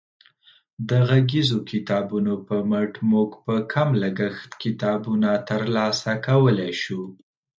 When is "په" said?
2.47-2.55, 3.45-3.55